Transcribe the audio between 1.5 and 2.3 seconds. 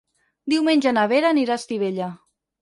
a Estivella.